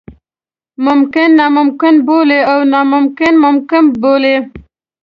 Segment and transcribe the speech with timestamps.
[0.85, 4.35] ممکن ناممکن بولي او ناممکن ممکن بولي.